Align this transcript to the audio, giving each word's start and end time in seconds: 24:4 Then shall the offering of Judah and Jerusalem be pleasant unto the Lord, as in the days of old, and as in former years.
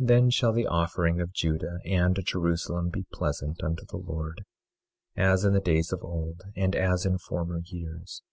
24:4 0.00 0.08
Then 0.08 0.30
shall 0.30 0.52
the 0.52 0.66
offering 0.66 1.20
of 1.20 1.32
Judah 1.32 1.78
and 1.84 2.18
Jerusalem 2.26 2.88
be 2.90 3.06
pleasant 3.12 3.62
unto 3.62 3.84
the 3.86 3.98
Lord, 3.98 4.44
as 5.14 5.44
in 5.44 5.52
the 5.52 5.60
days 5.60 5.92
of 5.92 6.02
old, 6.02 6.42
and 6.56 6.74
as 6.74 7.06
in 7.06 7.18
former 7.18 7.60
years. 7.64 8.24